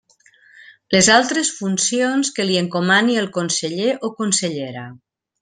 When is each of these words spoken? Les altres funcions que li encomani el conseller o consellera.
Les 0.95 1.09
altres 1.15 1.51
funcions 1.57 2.31
que 2.39 2.47
li 2.47 2.57
encomani 2.63 3.19
el 3.25 3.29
conseller 3.37 3.93
o 4.09 4.13
consellera. 4.23 4.89